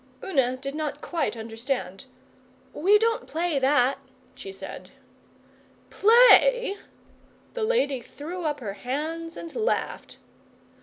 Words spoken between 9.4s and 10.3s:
laughed.